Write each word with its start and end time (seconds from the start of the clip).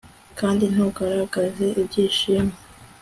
kandi 0.39 0.63
ntugaragaze 0.73 1.65
ibyishimo 1.83 2.53